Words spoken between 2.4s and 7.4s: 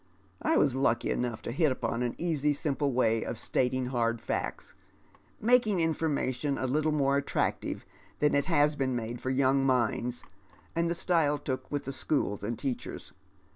simple way of stating hard facts— making information a littl more